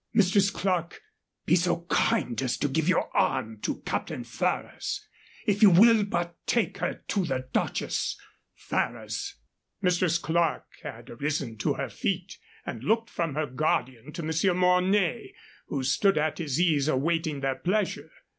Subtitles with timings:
[0.15, 1.03] "Mistress Clerke,
[1.45, 5.07] be so kind as to give your arm to Captain Ferrers.
[5.45, 8.17] If you will but take her to the Duchess,
[8.55, 9.35] Ferrers"
[9.83, 15.35] Mistress Clerke had arisen to her feet and looked from her guardian to Monsieur Mornay,
[15.67, 18.09] who stood at his ease, awaiting their pleasure.